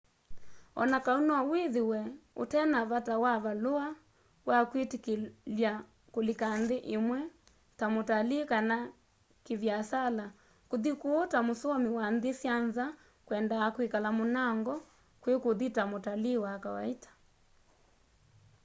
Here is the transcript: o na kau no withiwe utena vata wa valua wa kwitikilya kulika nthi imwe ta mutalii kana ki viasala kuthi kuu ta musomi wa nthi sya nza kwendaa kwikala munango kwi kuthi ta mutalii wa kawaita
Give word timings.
o 0.81 0.81
na 0.91 0.97
kau 1.05 1.19
no 1.27 1.35
withiwe 1.51 1.99
utena 2.43 2.79
vata 2.91 3.13
wa 3.23 3.33
valua 3.43 3.87
wa 4.49 4.57
kwitikilya 4.69 5.73
kulika 6.13 6.47
nthi 6.61 6.77
imwe 6.95 7.19
ta 7.77 7.85
mutalii 7.93 8.45
kana 8.51 8.77
ki 9.45 9.53
viasala 9.61 10.25
kuthi 10.69 10.91
kuu 11.01 11.21
ta 11.33 11.39
musomi 11.47 11.89
wa 11.97 12.05
nthi 12.15 12.31
sya 12.41 12.55
nza 12.65 12.85
kwendaa 13.27 13.67
kwikala 13.75 14.09
munango 14.19 14.75
kwi 15.21 15.33
kuthi 15.43 15.67
ta 15.75 15.83
mutalii 15.91 16.37
wa 16.45 16.53
kawaita 16.63 17.11